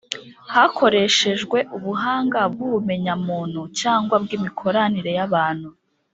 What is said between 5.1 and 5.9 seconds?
y’abantu.